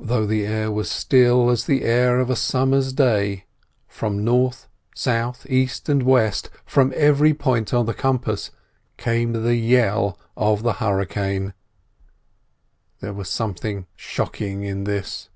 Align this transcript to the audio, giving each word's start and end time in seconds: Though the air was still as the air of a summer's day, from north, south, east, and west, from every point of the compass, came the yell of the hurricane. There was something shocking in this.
Though 0.00 0.26
the 0.26 0.44
air 0.44 0.72
was 0.72 0.90
still 0.90 1.48
as 1.48 1.66
the 1.66 1.84
air 1.84 2.18
of 2.18 2.28
a 2.30 2.34
summer's 2.34 2.92
day, 2.92 3.44
from 3.86 4.24
north, 4.24 4.66
south, 4.92 5.46
east, 5.48 5.88
and 5.88 6.02
west, 6.02 6.50
from 6.66 6.92
every 6.96 7.32
point 7.32 7.72
of 7.72 7.86
the 7.86 7.94
compass, 7.94 8.50
came 8.96 9.30
the 9.32 9.54
yell 9.54 10.18
of 10.36 10.64
the 10.64 10.72
hurricane. 10.82 11.54
There 12.98 13.14
was 13.14 13.28
something 13.30 13.86
shocking 13.94 14.64
in 14.64 14.82
this. 14.82 15.28